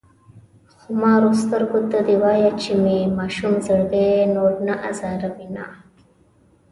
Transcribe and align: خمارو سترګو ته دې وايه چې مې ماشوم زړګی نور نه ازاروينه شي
خمارو 0.79 1.31
سترګو 1.43 1.79
ته 1.91 1.97
دې 2.07 2.15
وايه 2.23 2.51
چې 2.61 2.71
مې 2.83 2.99
ماشوم 3.17 3.53
زړګی 3.65 4.11
نور 4.35 4.51
نه 4.67 4.75
ازاروينه 4.89 5.65
شي 5.73 5.79